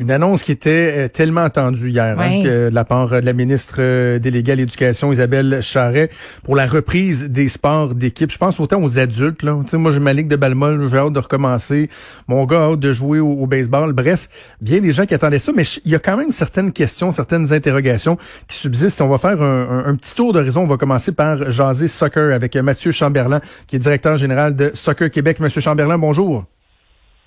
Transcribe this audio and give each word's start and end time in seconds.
Une 0.00 0.10
annonce 0.10 0.42
qui 0.42 0.52
était 0.52 0.94
euh, 0.96 1.08
tellement 1.08 1.40
attendue 1.40 1.88
hier 1.88 2.16
hein, 2.20 2.42
que 2.42 2.68
de 2.68 2.74
la 2.74 2.84
part 2.84 3.08
de 3.08 3.24
la 3.24 3.32
ministre 3.32 3.76
euh, 3.78 4.18
déléguée 4.18 4.52
à 4.52 4.54
l'éducation 4.56 5.10
Isabelle 5.10 5.60
Charret 5.62 6.10
pour 6.44 6.54
la 6.54 6.66
reprise 6.66 7.30
des 7.30 7.48
sports 7.48 7.94
d'équipe. 7.94 8.30
Je 8.30 8.36
pense 8.36 8.60
autant 8.60 8.80
aux 8.82 8.98
adultes. 8.98 9.42
Là. 9.42 9.58
Tu 9.64 9.70
sais, 9.70 9.76
moi, 9.78 9.90
j'ai 9.90 10.00
ma 10.00 10.12
ligue 10.12 10.28
de 10.28 10.36
balmol, 10.36 10.86
j'ai 10.90 10.98
hâte 10.98 11.14
de 11.14 11.18
recommencer. 11.18 11.88
Mon 12.28 12.44
gars 12.44 12.60
a 12.60 12.72
hâte 12.72 12.80
de 12.80 12.92
jouer 12.92 13.20
au, 13.20 13.30
au 13.30 13.46
baseball. 13.46 13.94
Bref, 13.94 14.28
bien 14.60 14.80
des 14.80 14.92
gens 14.92 15.06
qui 15.06 15.14
attendaient 15.14 15.38
ça, 15.38 15.52
mais 15.56 15.64
il 15.84 15.90
y 15.90 15.94
a 15.94 15.98
quand 15.98 16.18
même 16.18 16.30
certaines 16.30 16.70
questions, 16.72 17.10
certaines 17.10 17.52
interrogations 17.54 18.18
qui 18.48 18.58
subsistent. 18.58 19.00
On 19.00 19.08
va 19.08 19.16
faire 19.18 19.40
un, 19.42 19.62
un- 19.68 19.84
un 19.86 19.94
petit 19.96 20.14
tour 20.14 20.34
d'horizon. 20.34 20.62
On 20.62 20.66
va 20.66 20.76
commencer 20.76 21.10
par 21.12 21.50
jaser 21.50 21.88
soccer 21.88 22.34
avec 22.34 22.54
euh, 22.54 22.62
Mathieu 22.62 22.92
Chamberlain, 22.92 23.40
qui 23.66 23.76
est 23.76 23.80
directeur 23.80 24.18
général 24.18 24.54
de 24.54 24.72
Soccer 24.74 25.10
Québec. 25.10 25.40
Monsieur 25.40 25.62
Chamberlain, 25.62 25.96
bonjour. 25.96 26.44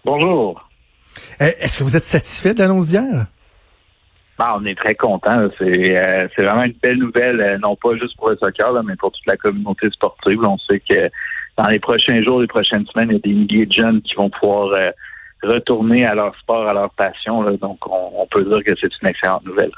Bonjour. 0.06 0.70
Euh, 1.42 1.46
Est-ce 1.60 1.80
que 1.80 1.84
vous 1.84 1.96
êtes 1.98 2.04
satisfait 2.04 2.54
de 2.54 2.60
l'annonce 2.60 2.88
d'hier? 2.88 3.28
Ah, 4.44 4.58
on 4.60 4.66
est 4.66 4.76
très 4.76 4.96
content. 4.96 5.38
C'est 5.60 5.96
euh, 5.96 6.28
c'est 6.36 6.44
vraiment 6.44 6.64
une 6.64 6.74
belle 6.82 6.98
nouvelle, 6.98 7.40
euh, 7.42 7.58
non 7.60 7.76
pas 7.76 7.96
juste 7.96 8.18
pour 8.18 8.30
le 8.30 8.38
soccer, 8.38 8.84
mais 8.84 8.96
pour 8.96 9.12
toute 9.12 9.26
la 9.28 9.38
communauté 9.38 9.88
sportive. 9.92 10.40
On 10.44 10.58
sait 10.58 10.80
que 10.80 11.10
dans 11.58 11.68
les 11.68 11.80
prochains 11.80 12.24
jours, 12.24 12.42
les 12.42 12.48
prochaines 12.48 12.86
semaines, 12.88 13.10
il 13.10 13.14
y 13.14 13.18
a 13.18 13.20
des 13.20 13.34
milliers 13.34 13.66
de 13.68 13.72
jeunes 13.74 14.02
qui 14.02 14.16
vont 14.16 14.32
pouvoir 14.32 14.74
euh, 14.74 14.90
retourner 15.44 16.06
à 16.06 16.16
leur 16.16 16.36
sport, 16.40 16.68
à 16.68 16.74
leur 16.74 16.90
passion. 16.92 17.44
donc, 17.58 17.88
on, 17.88 18.12
on 18.16 18.26
peut 18.28 18.44
dire 18.44 18.64
que 18.64 18.74
c'est 18.82 18.92
une 19.02 19.10
excellente 19.10 19.46
nouvelle. 19.46 19.72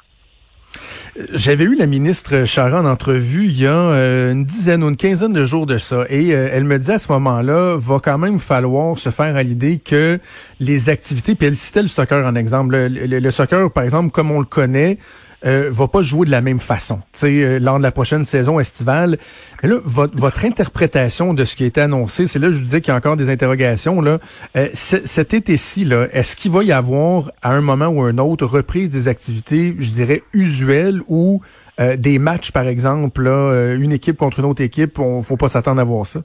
J'avais 1.34 1.66
eu 1.66 1.76
la 1.76 1.86
ministre 1.86 2.44
Charest 2.46 2.76
en 2.76 2.86
entrevue 2.90 3.46
il 3.46 3.60
y 3.62 3.68
a 3.68 3.76
euh, 3.76 4.32
une 4.32 4.46
dizaine 4.46 4.84
ou 4.84 4.90
une 4.90 4.98
quinzaine 4.98 5.32
de 5.32 5.46
jours 5.46 5.68
de 5.68 5.78
ça 5.78 6.06
et 6.10 6.34
euh, 6.34 6.50
elle 6.52 6.64
me 6.64 6.80
disait 6.80 6.94
à 6.94 7.00
ce 7.00 7.12
moment-là, 7.12 7.78
va 7.78 8.00
quand 8.04 8.18
même 8.18 8.40
falloir 8.40 8.98
se 8.98 9.12
faire 9.12 9.36
à 9.36 9.44
l'idée 9.44 9.78
que 9.78 10.20
les 10.60 10.90
activités, 10.90 11.36
puis 11.36 11.46
elle 11.46 11.56
citait 11.56 11.84
le 11.84 11.88
soccer 11.88 12.26
en 12.26 12.34
exemple, 12.34 12.74
le, 12.76 12.88
le- 12.88 13.20
le 13.20 13.32
soccer 13.32 13.70
par 13.72 13.84
exemple 13.84 14.10
comme 14.10 14.32
on 14.32 14.40
le 14.40 14.46
connaît, 14.48 14.98
euh, 15.46 15.70
va 15.72 15.88
pas 15.88 16.02
jouer 16.02 16.26
de 16.26 16.32
la 16.32 16.42
même 16.42 16.60
façon. 16.60 17.00
Euh, 17.24 17.60
lors 17.60 17.78
de 17.78 17.84
la 17.84 17.92
prochaine 17.92 18.24
saison 18.24 18.60
estivale. 18.60 19.18
Là, 19.62 19.78
votre, 19.84 20.46
interprétation 20.46 21.34
de 21.34 21.46
ce 21.46 21.56
qui 21.56 21.64
a 21.64 21.68
été 21.68 21.82
annoncé, 21.82 22.28
c'est 22.28 22.40
là 22.40 22.50
je 22.50 22.56
vous 22.56 22.64
disais 22.64 22.82
qu'il 22.82 22.92
y 22.92 22.94
a 22.94 22.98
encore 22.98 23.16
des 23.16 23.30
interrogations. 23.30 24.02
Là, 24.02 24.20
Euh, 24.56 24.68
cet 24.74 25.34
été-ci, 25.34 25.86
là, 25.86 26.08
est-ce 26.12 26.36
qu'il 26.36 26.52
va 26.52 26.64
y 26.64 26.72
avoir 26.72 27.32
à 27.42 27.54
un 27.54 27.62
moment 27.62 27.88
ou 27.88 28.02
un 28.02 28.18
autre 28.18 28.46
reprise 28.46 28.90
des 28.90 29.08
activités, 29.08 29.76
je 29.80 29.92
dirais 29.92 30.22
usuelles 30.34 31.02
ou 31.08 31.42
euh, 31.80 31.96
des 31.98 32.20
matchs, 32.20 32.52
par 32.52 32.68
exemple, 32.68 33.24
là, 33.24 33.32
euh, 33.32 33.78
une 33.80 33.92
équipe 33.92 34.18
contre 34.18 34.40
une 34.40 34.46
autre 34.46 34.62
équipe, 34.62 35.00
on 35.00 35.22
faut 35.22 35.38
pas 35.38 35.48
s'attendre 35.48 35.82
à 35.82 35.84
voir 35.84 36.06
ça? 36.06 36.22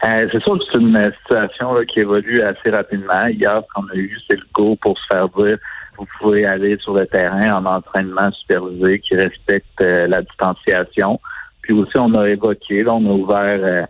C'est 0.00 0.42
sûr 0.42 0.58
que 0.58 0.64
c'est 0.72 0.80
une 0.80 1.12
situation 1.22 1.74
qui 1.86 2.00
évolue 2.00 2.40
assez 2.40 2.70
rapidement. 2.70 3.26
Hier, 3.26 3.60
ce 3.74 3.80
a 3.80 3.96
eu, 3.96 4.16
c'est 4.30 4.36
le 4.36 4.46
go 4.54 4.76
pour 4.80 4.96
se 4.96 5.04
faire 5.10 5.28
dire 5.28 5.58
vous 5.98 6.06
pouvez 6.20 6.46
aller 6.46 6.78
sur 6.78 6.94
le 6.94 7.06
terrain 7.06 7.50
en 7.56 7.66
entraînement 7.66 8.30
supervisé 8.32 9.00
qui 9.00 9.16
respecte 9.16 9.80
euh, 9.82 10.06
la 10.06 10.22
distanciation. 10.22 11.20
Puis 11.62 11.72
aussi, 11.72 11.96
on 11.98 12.14
a 12.14 12.28
évoqué, 12.28 12.84
là, 12.84 12.94
on 12.94 13.04
a 13.06 13.12
ouvert 13.12 13.60
euh, 13.62 13.82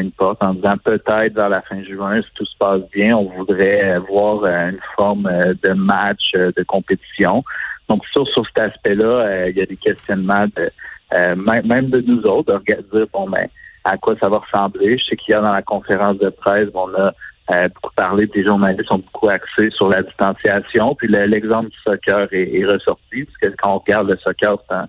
une 0.00 0.12
porte 0.12 0.42
en 0.42 0.54
disant 0.54 0.76
peut-être 0.84 1.34
vers 1.34 1.48
la 1.48 1.62
fin 1.62 1.82
juin, 1.82 2.22
si 2.22 2.28
tout 2.34 2.46
se 2.46 2.56
passe 2.58 2.82
bien, 2.92 3.16
on 3.16 3.30
voudrait 3.30 3.96
euh, 3.96 4.00
voir 4.00 4.44
une 4.44 4.78
forme 4.94 5.28
de 5.62 5.72
match, 5.72 6.32
de 6.34 6.62
compétition. 6.62 7.44
Donc, 7.88 8.04
sur, 8.06 8.26
sur 8.28 8.46
cet 8.46 8.58
aspect-là, 8.58 9.48
il 9.48 9.56
y 9.56 9.60
a 9.60 9.66
des 9.66 9.76
questionnements 9.76 10.46
de, 10.56 10.70
même, 11.62 11.90
de 11.90 12.00
nous 12.00 12.20
autres, 12.22 12.52
de 12.52 12.74
dire, 12.92 13.06
bon, 13.12 13.28
ben, 13.28 13.46
à 13.84 13.96
quoi 13.96 14.16
ça 14.20 14.28
va 14.28 14.38
ressembler? 14.38 14.98
Je 14.98 15.04
sais 15.04 15.16
qu'hier, 15.16 15.40
dans 15.40 15.52
la 15.52 15.62
conférence 15.62 16.18
de 16.18 16.30
presse, 16.30 16.68
on 16.74 16.92
a 16.94 17.12
euh, 17.52 17.68
beaucoup 17.68 17.94
parlé, 17.94 18.26
des 18.26 18.44
journalistes 18.44 18.90
ont 18.92 18.98
beaucoup 18.98 19.28
axé 19.28 19.70
sur 19.70 19.88
la 19.88 20.02
distanciation. 20.02 20.94
Puis 20.96 21.08
le- 21.08 21.26
l'exemple 21.26 21.68
du 21.70 21.76
soccer 21.84 22.26
est, 22.32 22.64
ressorti, 22.64 23.24
parce 23.24 23.38
que 23.38 23.56
quand 23.56 23.74
on 23.74 23.78
regarde 23.78 24.08
le 24.10 24.16
soccer, 24.18 24.56
c'est 24.68 24.74
un, 24.74 24.88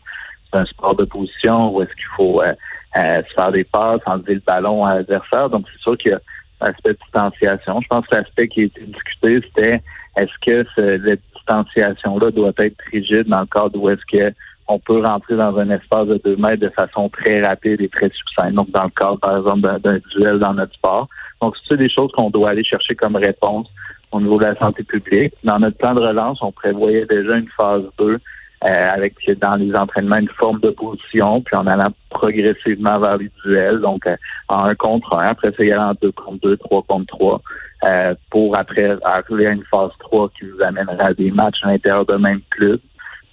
un 0.54 0.66
sport 0.66 0.96
de 0.96 1.06
position 1.06 1.74
où 1.74 1.82
est-ce 1.84 1.94
qu'il 1.94 2.12
faut 2.16 2.42
euh, 2.42 2.54
euh, 2.98 3.22
se 3.28 3.34
faire 3.34 3.52
des 3.52 3.64
passes, 3.64 4.02
enlever 4.06 4.36
le 4.36 4.42
ballon 4.46 4.86
à 4.86 4.96
l'adversaire. 4.96 5.50
Donc, 5.50 5.66
c'est 5.72 5.82
sûr 5.82 5.98
qu'il 5.98 6.12
y 6.12 6.14
a 6.16 6.20
l'aspect 6.62 6.94
de 6.94 6.98
distanciation. 7.04 7.80
Je 7.82 7.88
pense 7.88 8.08
que 8.08 8.16
l'aspect 8.16 8.48
qui 8.48 8.62
a 8.62 8.64
été 8.64 8.82
discuté, 8.82 9.42
c'était 9.46 9.82
est-ce 10.18 10.32
que 10.46 10.68
ce- 10.76 11.04
cette 11.06 11.22
distanciation-là 11.36 12.32
doit 12.32 12.54
être 12.58 12.78
rigide 12.92 13.28
dans 13.28 13.42
le 13.42 13.46
cadre 13.46 13.78
où 13.80 13.90
est-ce 13.90 14.02
que 14.12 14.34
on 14.70 14.80
peut 14.80 15.02
rentrer 15.02 15.38
dans 15.38 15.58
un 15.60 15.70
espace 15.70 16.08
de 16.08 16.20
deux 16.26 16.36
mètres 16.36 16.60
de 16.60 16.70
façon 16.70 17.08
très 17.08 17.42
rapide 17.42 17.80
et 17.80 17.88
très 17.88 18.10
succincte. 18.10 18.54
Donc, 18.54 18.70
dans 18.72 18.84
le 18.84 18.90
cadre, 18.90 19.18
par 19.20 19.38
exemple, 19.38 19.62
d'un 19.80 20.00
duel 20.14 20.40
dans 20.40 20.54
notre 20.54 20.74
sport. 20.74 21.08
Donc, 21.42 21.56
c'est 21.68 21.78
des 21.78 21.90
choses 21.90 22.12
qu'on 22.14 22.30
doit 22.30 22.50
aller 22.50 22.64
chercher 22.64 22.96
comme 22.96 23.16
réponse 23.16 23.68
au 24.12 24.22
niveau 24.22 24.40
de 24.40 24.46
la 24.46 24.56
santé 24.56 24.84
publique. 24.84 25.34
Dans 25.44 25.60
notre 25.60 25.78
plan 25.78 25.94
de 25.94 26.02
relance, 26.02 26.40
on 26.42 26.52
prévoyait 26.52 27.06
déjà 27.06 27.36
une 27.38 27.50
phase 27.60 27.84
2 28.00 28.20
euh, 28.64 28.68
avec 28.68 29.14
dans 29.40 29.56
les 29.56 29.76
entraînements 29.76 30.18
une 30.18 30.30
forme 30.30 30.60
d'opposition, 30.60 31.42
puis 31.42 31.56
en 31.56 31.68
allant 31.68 31.92
progressivement 32.10 33.00
vers 33.00 33.18
les 33.18 33.30
duels, 33.44 33.80
donc 33.82 34.08
euh, 34.08 34.16
en 34.48 34.66
un 34.66 34.74
contre 34.74 35.16
un, 35.16 35.28
après 35.28 35.52
ça, 35.52 35.64
en 35.80 35.94
deux 36.02 36.12
contre 36.12 36.40
deux, 36.42 36.58
trois 36.58 36.82
contre 36.82 37.06
trois, 37.06 37.42
euh, 37.84 38.16
pour 38.32 38.58
après 38.58 38.98
arriver 39.04 39.46
à 39.46 39.52
une 39.52 39.64
phase 39.70 39.92
3 40.00 40.30
qui 40.30 40.46
nous 40.46 40.66
amènerait 40.66 41.10
à 41.10 41.14
des 41.14 41.30
matchs 41.30 41.60
à 41.62 41.68
l'intérieur 41.68 42.08
de 42.08 42.16
même 42.16 42.42
club, 42.50 42.80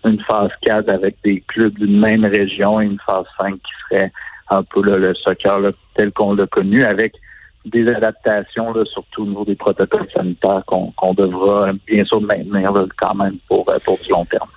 une 0.04 0.20
phase 0.20 0.50
4 0.60 0.93
avec 0.93 1.16
des 1.25 1.43
clubs 1.48 1.72
d'une 1.72 1.98
même 1.98 2.26
région 2.26 2.78
et 2.82 2.84
une 2.84 3.00
phase 3.09 3.25
5 3.38 3.54
qui 3.54 3.72
serait 3.88 4.12
un 4.50 4.62
peu 4.62 4.82
là, 4.82 4.98
le 4.98 5.14
soccer 5.14 5.59
là, 5.59 5.70
tel 5.97 6.12
qu'on 6.12 6.34
l'a 6.34 6.47
connu, 6.47 6.84
avec 6.84 7.14
des 7.64 7.88
adaptations, 7.88 8.72
là, 8.72 8.84
surtout 8.84 9.22
au 9.22 9.26
niveau 9.26 9.44
des 9.44 9.54
protocoles 9.54 10.08
sanitaires 10.14 10.62
qu'on 10.66 10.91
qu'on 10.92 11.14
devra 11.14 11.72
bien 11.86 12.04
sûr 12.04 12.20
maintenir 12.20 12.72
là, 12.72 12.84
quand 12.97 13.14
même 13.14 13.38
pour, 13.48 13.69
euh, 13.70 13.78
pour 13.84 13.98
du 13.98 14.10
long 14.10 14.25
terme. 14.25 14.48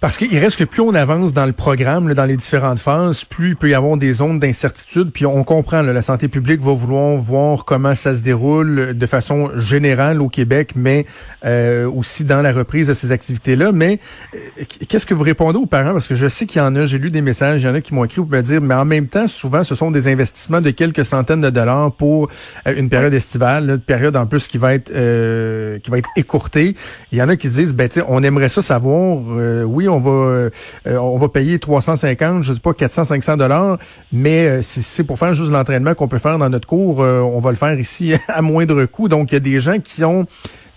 Parce 0.00 0.16
qu'il 0.16 0.38
reste 0.38 0.58
que 0.58 0.64
plus 0.64 0.80
on 0.80 0.94
avance 0.94 1.32
dans 1.32 1.46
le 1.46 1.52
programme, 1.52 2.08
là, 2.08 2.14
dans 2.14 2.24
les 2.24 2.36
différentes 2.36 2.78
phases, 2.78 3.24
plus 3.24 3.50
il 3.50 3.56
peut 3.56 3.68
y 3.68 3.74
avoir 3.74 3.96
des 3.96 4.12
zones 4.12 4.38
d'incertitude. 4.38 5.10
Puis 5.12 5.26
on 5.26 5.42
comprend, 5.42 5.82
là, 5.82 5.92
la 5.92 6.02
santé 6.02 6.28
publique 6.28 6.60
va 6.60 6.72
vouloir 6.72 7.16
voir 7.16 7.64
comment 7.64 7.94
ça 7.94 8.14
se 8.14 8.22
déroule 8.22 8.96
de 8.96 9.06
façon 9.06 9.50
générale 9.56 10.22
au 10.22 10.28
Québec, 10.28 10.74
mais 10.76 11.06
euh, 11.44 11.90
aussi 11.90 12.24
dans 12.24 12.42
la 12.42 12.52
reprise 12.52 12.86
de 12.86 12.94
ces 12.94 13.10
activités-là. 13.10 13.72
Mais 13.72 13.98
euh, 14.34 14.64
qu'est-ce 14.88 15.06
que 15.06 15.14
vous 15.14 15.24
répondez 15.24 15.58
aux 15.58 15.66
parents? 15.66 15.92
Parce 15.92 16.06
que 16.06 16.14
je 16.14 16.28
sais 16.28 16.46
qu'il 16.46 16.60
y 16.60 16.64
en 16.64 16.76
a, 16.76 16.86
j'ai 16.86 16.98
lu 16.98 17.10
des 17.10 17.20
messages, 17.20 17.62
il 17.62 17.66
y 17.66 17.68
en 17.68 17.74
a 17.74 17.80
qui 17.80 17.92
m'ont 17.92 18.04
écrit 18.04 18.20
pour 18.20 18.30
me 18.30 18.40
dire, 18.40 18.60
mais 18.60 18.74
en 18.74 18.84
même 18.84 19.08
temps, 19.08 19.26
souvent, 19.26 19.64
ce 19.64 19.74
sont 19.74 19.90
des 19.90 20.06
investissements 20.06 20.60
de 20.60 20.70
quelques 20.70 21.04
centaines 21.04 21.40
de 21.40 21.50
dollars 21.50 21.92
pour 21.92 22.28
euh, 22.66 22.74
une 22.76 22.88
période 22.88 23.14
estivale, 23.14 23.70
une 23.70 23.78
période 23.78 24.16
en 24.16 24.26
plus 24.26 24.46
qui 24.46 24.58
va 24.58 24.74
être 24.74 24.92
euh, 24.94 25.78
qui 25.80 25.90
va 25.90 25.98
être 25.98 26.10
écourtée. 26.16 26.74
Il 27.12 27.18
y 27.18 27.22
en 27.22 27.28
a 27.28 27.36
qui 27.36 27.48
disent, 27.48 27.74
ben, 27.74 27.88
on 28.08 28.22
aimerait 28.22 28.48
ça 28.48 28.62
savoir, 28.62 29.18
euh, 29.30 29.64
on 29.88 29.98
va 29.98 30.10
euh, 30.10 30.50
on 30.86 31.18
va 31.18 31.28
payer 31.28 31.58
350, 31.58 32.42
je 32.42 32.52
sais 32.52 32.60
pas 32.60 32.72
400 32.72 33.04
500 33.04 33.36
dollars, 33.36 33.78
mais 34.12 34.46
euh, 34.46 34.58
c'est 34.62 35.06
pour 35.06 35.18
faire 35.18 35.34
juste 35.34 35.50
l'entraînement 35.50 35.94
qu'on 35.94 36.08
peut 36.08 36.18
faire 36.18 36.38
dans 36.38 36.48
notre 36.48 36.68
cours, 36.68 37.02
euh, 37.02 37.20
on 37.20 37.38
va 37.38 37.50
le 37.50 37.56
faire 37.56 37.78
ici 37.78 38.14
à 38.28 38.42
moindre 38.42 38.84
coût. 38.86 39.08
Donc 39.08 39.32
il 39.32 39.34
y 39.34 39.36
a 39.36 39.40
des 39.40 39.60
gens 39.60 39.78
qui 39.80 40.04
ont 40.04 40.26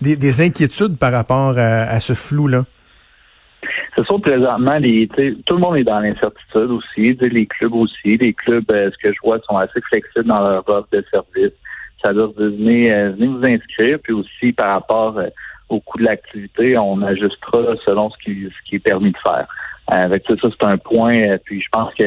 des, 0.00 0.16
des 0.16 0.40
inquiétudes 0.40 0.98
par 0.98 1.12
rapport 1.12 1.54
à, 1.56 2.00
ce 2.00 2.14
flou 2.14 2.48
là. 2.48 2.64
C'est 3.94 4.04
sûr, 4.06 4.20
présentement, 4.22 4.78
tout 5.46 5.54
le 5.54 5.60
monde 5.60 5.76
est 5.76 5.84
dans 5.84 6.00
l'incertitude 6.00 6.70
aussi, 6.70 7.14
les 7.20 7.46
clubs 7.46 7.74
aussi. 7.74 8.16
Les 8.16 8.32
clubs, 8.32 8.64
ce 8.68 8.96
que 9.02 9.12
je 9.12 9.18
vois, 9.22 9.38
sont 9.48 9.58
assez 9.58 9.80
flexibles 9.82 10.24
dans 10.24 10.40
leur 10.40 10.66
offre 10.68 10.88
de 10.92 11.04
service. 11.10 11.52
Ça 12.02 12.12
veut 12.12 12.26
dire 12.26 12.32
venez, 12.36 13.26
vous 13.26 13.44
inscrire, 13.44 13.98
puis 14.02 14.14
aussi 14.14 14.52
par 14.52 14.72
rapport 14.72 15.20
au 15.72 15.80
coût 15.80 15.98
de 15.98 16.04
l'activité, 16.04 16.76
on 16.78 17.02
ajustera 17.02 17.74
selon 17.84 18.10
ce 18.10 18.16
qui, 18.24 18.44
ce 18.48 18.68
qui 18.68 18.76
est 18.76 18.78
permis 18.78 19.12
de 19.12 19.18
faire. 19.18 19.46
Euh, 19.92 19.96
avec 19.96 20.24
ça, 20.28 20.34
ça 20.40 20.48
c'est 20.50 20.66
un 20.66 20.78
point. 20.78 21.14
euh, 21.14 21.38
puis 21.44 21.60
je 21.60 21.68
pense 21.72 21.92
que 21.94 22.04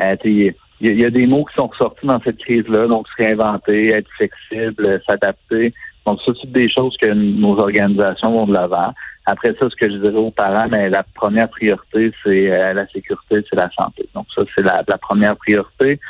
euh, 0.00 0.16
il 0.24 0.54
y, 0.98 1.04
a- 1.04 1.10
des 1.10 1.26
mots 1.26 1.44
qui 1.44 1.54
sont 1.56 1.66
ressortis 1.66 2.06
dans 2.06 2.20
cette 2.22 2.38
crise-là, 2.38 2.86
donc 2.86 3.06
se 3.08 3.22
réinventer, 3.22 3.88
être 3.90 4.08
flexible, 4.16 5.00
s'adapter. 5.08 5.74
Donc 6.06 6.18
ça, 6.24 6.32
c'est 6.40 6.50
des 6.50 6.70
choses 6.70 6.96
que 6.96 7.08
nos 7.08 7.58
organisations 7.58 8.32
vont 8.32 8.46
de 8.46 8.54
l'avant. 8.54 8.94
Après 9.26 9.54
ça, 9.60 9.68
ce 9.68 9.76
que 9.76 9.90
je 9.90 9.96
dirais 9.98 10.16
aux 10.16 10.30
parents, 10.30 10.68
mais 10.70 10.88
la 10.88 11.02
première 11.14 11.50
priorité, 11.50 12.10
c'est 12.24 12.50
euh, 12.50 12.72
la 12.72 12.86
sécurité, 12.88 13.44
c'est 13.50 13.56
la 13.56 13.70
santé. 13.78 14.08
Donc 14.14 14.26
ça, 14.34 14.42
c'est 14.56 14.64
la, 14.64 14.82
la 14.88 14.96
première 14.98 15.36
priorité. 15.36 16.00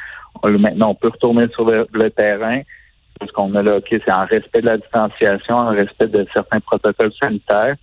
On- 0.45 0.51
Maintenant, 0.53 0.91
on 0.91 0.95
peut 0.95 1.09
retourner 1.09 1.47
sur 1.53 1.65
le, 1.69 1.89
le 1.93 2.09
terrain. 2.11 2.61
Ce 3.27 3.33
qu'on 3.33 3.55
a 3.55 3.63
là, 3.63 3.77
OK, 3.77 3.87
c'est 3.91 4.13
en 4.13 4.27
respect 4.27 4.63
de 4.63 4.67
la 4.67 4.79
distanciation, 4.79 5.57
en 5.57 5.71
respect 5.71 6.07
de 6.07 6.27
certains 6.35 6.61
protocoles 6.61 7.13
sanitaires. 7.21 7.77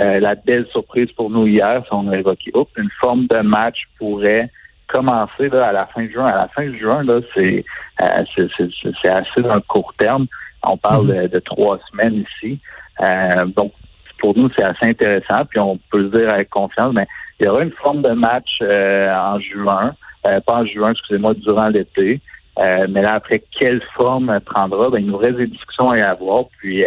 Euh, 0.00 0.20
la 0.20 0.34
belle 0.34 0.66
surprise 0.68 1.10
pour 1.12 1.30
nous 1.30 1.46
hier, 1.46 1.82
c'est 1.84 1.94
on 1.94 2.08
a 2.08 2.16
évoqué, 2.16 2.50
oups, 2.54 2.70
une 2.76 2.90
forme 3.00 3.26
de 3.26 3.40
match 3.40 3.78
pourrait 3.98 4.50
commencer 4.86 5.48
là, 5.48 5.68
à 5.68 5.72
la 5.72 5.86
fin 5.86 6.04
de 6.04 6.10
juin. 6.10 6.26
À 6.26 6.36
la 6.36 6.48
fin 6.48 6.70
juin, 6.76 7.02
là, 7.04 7.20
c'est 7.34 7.64
euh, 8.02 8.24
c'est 8.36 9.10
assez 9.10 9.42
dans 9.42 9.54
le 9.54 9.60
court 9.60 9.94
terme. 9.98 10.26
On 10.64 10.76
parle 10.76 11.06
de, 11.08 11.26
de 11.28 11.38
trois 11.40 11.78
semaines 11.90 12.24
ici. 12.42 12.60
Euh, 13.02 13.46
donc, 13.56 13.72
pour 14.18 14.36
nous, 14.36 14.48
c'est 14.56 14.64
assez 14.64 14.86
intéressant. 14.86 15.44
Puis 15.48 15.58
on 15.58 15.78
peut 15.90 15.98
le 15.98 16.08
dire 16.10 16.32
avec 16.32 16.48
confiance, 16.50 16.92
mais 16.94 17.06
il 17.40 17.46
y 17.46 17.48
aura 17.48 17.62
une 17.62 17.72
forme 17.72 18.02
de 18.02 18.10
match 18.10 18.58
euh, 18.62 19.12
en 19.12 19.40
juin, 19.40 19.94
euh, 20.28 20.40
pas 20.40 20.58
en 20.58 20.66
juin, 20.66 20.92
excusez-moi, 20.92 21.34
durant 21.34 21.68
l'été. 21.68 22.20
Euh, 22.58 22.86
mais 22.88 23.02
là, 23.02 23.14
après, 23.14 23.42
quelle 23.58 23.82
forme 23.96 24.38
prendra? 24.40 24.90
Ben, 24.90 25.00
il 25.00 25.06
nous 25.06 25.16
reste 25.16 25.36
des 25.36 25.46
discussions 25.46 25.90
à 25.90 25.98
y 25.98 26.02
avoir. 26.02 26.44
Puis, 26.58 26.84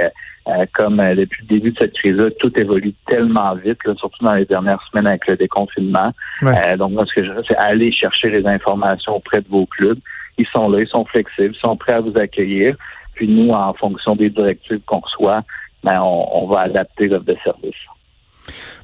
comme 0.73 0.97
depuis 0.97 1.41
le 1.41 1.55
début 1.55 1.71
de 1.71 1.77
cette 1.79 1.93
crise-là, 1.93 2.29
tout 2.39 2.51
évolue 2.59 2.93
tellement 3.07 3.55
vite, 3.55 3.79
surtout 3.97 4.23
dans 4.23 4.35
les 4.35 4.45
dernières 4.45 4.81
semaines 4.89 5.07
avec 5.07 5.27
le 5.27 5.37
déconfinement. 5.37 6.11
donc, 6.77 6.91
moi, 6.91 7.03
ce 7.07 7.15
que 7.15 7.23
je 7.23 7.31
dirais, 7.31 7.43
c'est 7.47 7.57
aller 7.57 7.91
chercher 7.91 8.29
les 8.29 8.45
informations 8.47 9.15
auprès 9.15 9.41
de 9.41 9.47
vos 9.49 9.65
clubs. 9.65 9.99
Ils 10.37 10.47
sont 10.55 10.69
là, 10.69 10.81
ils 10.81 10.87
sont 10.87 11.05
flexibles, 11.05 11.55
ils 11.55 11.67
sont 11.67 11.75
prêts 11.77 11.93
à 11.93 12.01
vous 12.01 12.13
accueillir. 12.15 12.75
Puis 13.15 13.27
nous, 13.27 13.49
en 13.49 13.73
fonction 13.73 14.15
des 14.15 14.29
directives 14.29 14.81
qu'on 14.85 14.99
reçoit, 14.99 15.41
ben, 15.83 15.99
on, 16.01 16.43
on 16.43 16.47
va 16.47 16.61
adapter 16.61 17.07
l'offre 17.07 17.25
de 17.25 17.37
service 17.43 17.75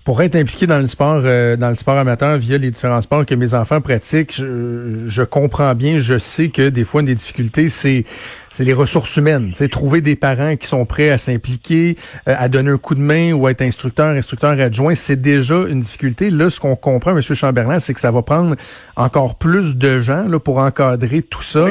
pour 0.04 0.22
être 0.24 0.36
impliqué 0.36 0.66
dans 0.66 0.80
le 0.80 0.88
sport, 0.88 1.22
euh, 1.26 1.56
dans 1.56 1.70
le 1.70 1.76
sport 1.76 1.98
amateur 1.98 2.38
via 2.38 2.58
les 2.58 2.72
différents 2.72 3.02
sports 3.02 3.26
que 3.26 3.36
mes 3.36 3.54
enfants 3.54 3.82
pratiquent, 3.82 4.34
je, 4.36 5.24
comprends 5.24 5.76
bien, 5.76 6.00
je 6.00 6.18
sais 6.18 6.50
que 6.50 6.70
des 6.70 6.84
fois 6.84 7.02
une 7.02 7.08
des 7.08 7.16
difficultés, 7.16 7.70
c'est 7.70 8.06
c'est 8.52 8.66
les 8.66 8.74
ressources 8.74 9.16
humaines. 9.16 9.52
C'est 9.56 9.70
trouver 9.70 10.02
des 10.02 10.18
parents 10.18 10.58
qui 10.58 10.68
sont 10.68 10.86
prêts 10.86 11.10
à 11.10 11.18
s'impliquer, 11.18 11.96
euh, 12.28 12.36
à 12.38 12.50
donner 12.50 12.72
un 12.72 12.78
coup 12.78 12.96
de 12.96 13.00
main 13.00 13.32
ou 13.32 13.48
à 13.48 13.52
être 13.52 13.62
instructeur, 13.62 14.10
instructeur 14.10 14.52
adjoint, 14.52 14.94
c'est 14.94 15.20
déjà 15.20 15.56
une 15.70 15.80
difficulté. 15.80 16.30
Là, 16.30 16.50
ce 16.50 16.60
qu'on 16.60 16.76
comprend, 16.76 17.12
M. 17.12 17.22
Chamberlain, 17.22 17.80
c'est 17.80 17.94
que 17.94 18.02
ça 18.02 18.12
va 18.12 18.22
prendre 18.22 18.56
encore 18.98 19.36
plus 19.36 19.78
de 19.78 20.02
gens 20.02 20.24
là, 20.24 20.38
pour 20.38 20.58
encadrer 20.58 21.22
tout 21.22 21.42
ça. 21.42 21.70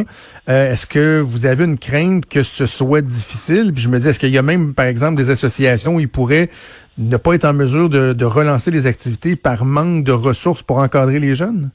Euh, 0.49 0.73
est-ce 0.73 0.87
que 0.87 1.21
vous 1.21 1.45
avez 1.45 1.65
une 1.65 1.79
crainte 1.79 2.27
que 2.27 2.43
ce 2.43 2.65
soit 2.65 3.03
difficile? 3.03 3.73
Puis 3.75 3.83
je 3.83 3.89
me 3.91 3.99
dis, 3.99 4.09
est-ce 4.09 4.19
qu'il 4.19 4.31
y 4.31 4.39
a 4.39 4.43
même, 4.43 4.73
par 4.73 4.87
exemple, 4.87 5.17
des 5.17 5.29
associations 5.29 5.97
où 5.97 6.01
ils 6.01 6.09
pourraient 6.09 6.49
ne 7.01 7.17
pas 7.17 7.35
être 7.35 7.47
en 7.47 7.55
mesure 7.55 7.89
de, 7.89 8.25
relancer 8.25 8.71
les 8.71 8.87
activités 8.87 9.35
par 9.35 9.65
manque 9.65 10.05
de 10.05 10.13
ressources 10.13 10.63
pour 10.63 10.79
encadrer 10.79 11.19
les 11.19 11.35
jeunes? 11.35 11.71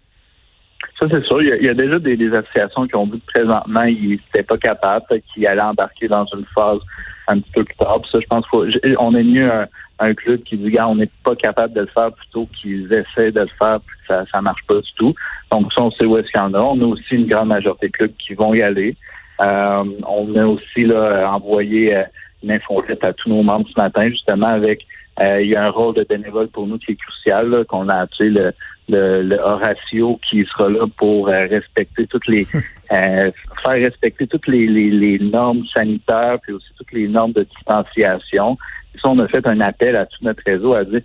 Ça, 1.00 1.08
c'est 1.10 1.24
sûr. 1.26 1.42
Il 1.42 1.66
y, 1.66 1.70
a, 1.70 1.74
déjà 1.74 2.00
des, 2.00 2.34
associations 2.34 2.88
qui 2.88 2.96
ont 2.96 3.08
dit 3.08 3.20
que 3.20 3.34
présentement, 3.34 3.84
ils 3.84 4.12
n'étaient 4.12 4.44
pas 4.44 4.58
capables, 4.58 5.06
qui 5.34 5.46
allaient 5.46 5.62
embarquer 5.62 6.08
dans 6.08 6.26
une 6.26 6.46
phase 6.54 6.80
un 7.28 7.40
petit 7.40 7.52
peu 7.52 7.64
plus 7.64 7.76
tard. 7.76 8.00
ça, 8.10 8.20
je 8.20 8.28
pense 8.28 8.46
qu'on 8.48 9.16
est 9.16 9.24
mieux 9.24 9.52
un, 10.00 10.14
club 10.14 10.44
qui 10.44 10.58
dit, 10.58 10.70
gars, 10.70 10.88
on 10.88 10.96
n'est 10.96 11.10
pas 11.24 11.36
capable 11.36 11.74
de 11.74 11.82
le 11.82 11.88
faire 11.88 12.12
plutôt 12.12 12.48
qu'ils 12.56 12.88
essaient 12.94 13.32
de 13.32 13.42
le 13.42 13.50
faire 13.60 13.80
puis 13.86 13.98
ça, 14.08 14.26
ça 14.32 14.42
marche 14.42 14.62
pas 14.68 14.76
du 14.76 14.94
tout. 14.96 15.16
Donc, 15.52 15.74
ça, 15.74 15.82
on 15.82 15.92
sait 15.92 16.06
où 16.06 16.18
est-ce 16.18 16.28
qu'il 16.28 16.40
y 16.40 16.44
en 16.44 16.54
a. 16.54 16.62
On 16.62 16.80
a 16.80 16.86
aussi 16.86 17.16
une 17.16 17.28
grande 17.28 17.50
majorité 17.50 17.88
de 17.88 17.92
clubs 17.92 18.14
qui 18.18 18.36
vont 18.36 18.54
y 18.54 18.62
aller. 18.62 18.96
Euh, 19.44 19.84
on 20.08 20.36
a 20.36 20.46
aussi 20.46 20.82
là, 20.82 21.30
envoyé 21.34 21.96
euh, 21.96 22.04
une 22.44 22.52
infolette 22.52 23.04
à 23.04 23.12
tous 23.12 23.30
nos 23.30 23.44
membres 23.44 23.68
ce 23.76 23.82
matin, 23.82 24.08
justement, 24.08 24.48
avec 24.48 24.86
euh, 25.22 25.42
il 25.42 25.50
y 25.50 25.56
a 25.56 25.64
un 25.64 25.70
rôle 25.70 25.96
de 25.96 26.04
bénévole 26.04 26.50
pour 26.50 26.68
nous 26.68 26.78
qui 26.78 26.92
est 26.92 26.96
crucial, 26.96 27.66
qu'on 27.70 27.88
a 27.88 28.00
appelé 28.00 28.30
le, 28.30 28.54
le, 28.90 29.38
Horatio, 29.40 30.20
qui 30.30 30.46
sera 30.46 30.70
là 30.70 30.86
pour 30.98 31.30
euh, 31.30 31.48
respecter 31.48 32.06
toutes 32.08 32.28
les 32.28 32.46
euh, 32.92 33.32
faire 33.64 33.74
respecter 33.74 34.28
toutes 34.28 34.48
les, 34.48 34.68
les, 34.68 35.20
normes 35.20 35.64
sanitaires, 35.76 36.38
puis 36.42 36.54
aussi 36.54 36.68
toutes 36.78 36.92
les 36.92 37.08
normes 37.08 37.32
de 37.32 37.44
distanciation. 37.44 38.58
Et 38.94 39.00
ça, 39.00 39.10
on 39.10 39.20
a 39.20 39.28
fait 39.28 39.48
un 39.48 39.62
appel 39.62 39.96
à 39.96 40.06
tout 40.06 40.18
notre 40.22 40.44
réseau 40.46 40.74
à 40.74 40.84
dire 40.84 41.02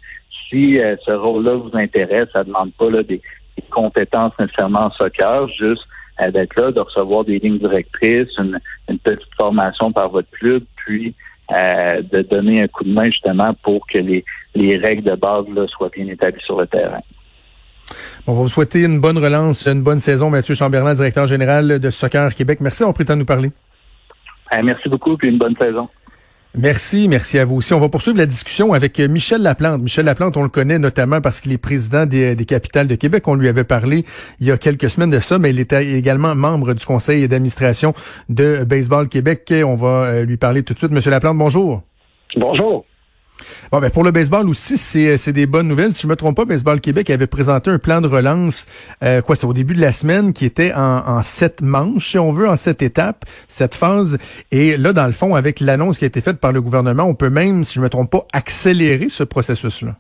si 0.49 0.81
ce 1.07 1.13
rôle-là 1.13 1.55
vous 1.55 1.71
intéresse, 1.75 2.29
ça 2.35 2.43
demande 2.43 2.73
pas 2.73 2.91
là, 2.91 3.05
des, 3.05 3.21
compétences 3.71 4.33
nécessairement 4.41 4.87
en 4.87 4.91
soccer, 4.91 5.47
juste 5.49 5.83
d'être 6.33 6.59
là, 6.59 6.73
de 6.73 6.81
recevoir 6.81 7.25
des 7.25 7.39
lignes 7.39 7.59
directrices, 7.59 8.37
une, 8.39 8.59
une 8.89 8.99
petite 8.99 9.33
formation 9.39 9.93
par 9.93 10.09
votre 10.09 10.31
club, 10.31 10.65
puis 10.75 11.15
euh, 11.55 12.03
de 12.03 12.23
donner 12.23 12.63
un 12.63 12.69
coup 12.69 12.85
de 12.85 12.93
main 12.93 13.07
justement 13.07 13.55
pour 13.63 13.87
que 13.87 13.99
les, 13.99 14.25
les 14.55 14.77
règles 14.77 15.03
de 15.03 15.17
base 15.17 15.47
là, 15.55 15.67
soient 15.69 15.91
bien 15.91 16.07
établies 16.07 16.43
sur 16.45 16.61
le 16.61 16.67
terrain. 16.67 17.01
on 18.27 18.35
va 18.35 18.43
vous 18.43 18.49
souhaiter 18.49 18.83
une 18.85 19.01
bonne 19.01 19.19
relance, 19.19 19.67
une 19.67 19.83
bonne 19.83 19.99
saison, 19.99 20.31
Mathieu 20.31 20.55
Chamberlain, 20.55 20.95
directeur 20.95 21.27
général 21.27 21.79
de 21.79 21.91
Soccer 21.91 22.35
Québec. 22.35 22.59
Merci 22.61 22.81
d'avoir 22.81 22.95
pris 22.95 23.05
le 23.05 23.09
temps 23.09 23.15
de 23.15 23.21
nous 23.21 23.25
parler. 23.27 23.51
Euh, 24.53 24.61
merci 24.65 24.89
beaucoup, 24.89 25.17
puis 25.17 25.29
une 25.29 25.39
bonne 25.39 25.57
saison. 25.57 25.89
Merci, 26.57 27.07
merci 27.09 27.39
à 27.39 27.45
vous 27.45 27.57
aussi. 27.57 27.73
On 27.75 27.79
va 27.79 27.89
poursuivre 27.89 28.19
la 28.19 28.27
discussion 28.27 28.73
avec 28.73 28.99
euh, 28.99 29.07
Michel 29.07 29.41
Laplante. 29.41 29.81
Michel 29.81 30.05
Laplante, 30.05 30.37
on 30.37 30.43
le 30.43 30.49
connaît 30.49 30.81
notamment 30.81 31.21
parce 31.21 31.41
qu'il 31.41 31.53
est 31.53 31.59
président 31.59 32.07
des, 32.07 32.35
des, 32.35 32.45
capitales 32.45 32.89
de 32.89 32.97
Québec. 32.97 33.29
On 33.29 33.37
lui 33.37 33.47
avait 33.47 33.63
parlé 33.63 34.05
il 34.41 34.49
y 34.49 34.51
a 34.51 34.59
quelques 34.59 34.91
semaines 34.91 35.11
de 35.11 35.21
ça, 35.21 35.39
mais 35.39 35.51
il 35.51 35.61
était 35.61 35.87
également 35.87 36.35
membre 36.35 36.75
du 36.75 36.85
conseil 36.85 37.29
d'administration 37.29 37.95
de 38.29 38.65
Baseball 38.65 39.09
Québec. 39.09 39.53
On 39.65 39.77
va 39.77 40.07
euh, 40.07 40.25
lui 40.25 40.37
parler 40.39 40.65
tout 40.65 40.75
de 40.75 40.79
suite. 40.79 40.91
Monsieur 40.91 41.13
Laplante, 41.13 41.39
bonjour. 41.39 41.83
Bonjour. 42.37 42.85
Bon, 43.73 43.79
ben 43.81 43.91
pour 43.91 44.05
le 44.05 44.11
baseball 44.11 44.49
aussi, 44.49 44.77
c'est, 44.77 45.17
c'est 45.17 45.33
des 45.33 45.47
bonnes 45.47 45.69
nouvelles. 45.69 45.93
Si 45.93 46.03
je 46.03 46.07
me 46.07 46.17
trompe 46.17 46.37
pas, 46.37 46.45
Baseball 46.45 46.81
Québec 46.81 47.11
avait 47.11 47.27
présenté 47.27 47.71
un 47.71 47.79
plan 47.79 48.01
de 48.01 48.09
relance, 48.09 48.67
euh, 49.03 49.23
quoi, 49.23 49.37
c'est 49.37 49.47
au 49.47 49.53
début 49.53 49.75
de 49.75 49.81
la 49.81 49.93
semaine, 49.93 50.33
qui 50.33 50.45
était 50.45 50.73
en, 50.75 51.03
en 51.07 51.23
sept 51.23 51.63
manches, 51.63 52.11
si 52.11 52.19
on 52.19 52.33
veut, 52.33 52.49
en 52.49 52.57
sept 52.57 52.83
étapes, 52.83 53.25
cette 53.49 53.75
phase. 53.75 54.19
Et 54.51 54.77
là, 54.77 54.93
dans 54.93 55.07
le 55.07 55.13
fond, 55.13 55.35
avec 55.35 55.61
l'annonce 55.61 55.99
qui 55.99 56.05
a 56.05 56.09
été 56.09 56.21
faite 56.21 56.41
par 56.41 56.53
le 56.53 56.61
gouvernement, 56.61 57.05
on 57.05 57.15
peut 57.15 57.31
même, 57.31 57.65
si 57.65 57.75
je 57.75 57.81
me 57.81 57.89
trompe 57.89 58.11
pas, 58.11 58.27
accélérer 58.33 59.09
ce 59.09 59.25
processus-là. 59.25 59.97